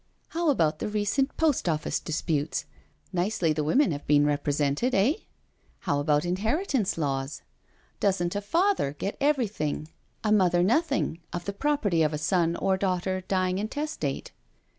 "How 0.29 0.49
about 0.49 0.79
the 0.79 0.87
recent 0.89 1.37
Post 1.37 1.69
Office 1.69 1.99
disputes? 1.99 2.65
Nicely 3.13 3.53
the 3.53 3.63
women 3.63 3.91
have 3.91 4.07
been 4.07 4.25
represented, 4.25 4.95
eh? 4.95 5.13
How 5.81 5.99
about 5.99 6.25
inheritance 6.25 6.97
laws? 6.97 7.43
Doesn't 7.99 8.35
a 8.35 8.41
father 8.41 8.93
get 8.93 9.15
everything, 9.21 9.89
a 10.23 10.29
142 10.29 10.33
NO 10.33 10.33
SURRENDER 10.33 10.37
mother 11.05 11.13
nothing, 11.13 11.23
of 11.31 11.45
the 11.45 11.53
property 11.53 12.01
of 12.01 12.13
a 12.13 12.17
son 12.17 12.55
or 12.55 12.77
daughter 12.77 13.21
dying 13.27 13.59
intestate? 13.59 14.31